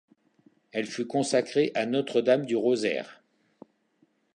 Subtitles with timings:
[0.71, 3.21] Elle fut consacrée à Notre-Dame du Rosaire.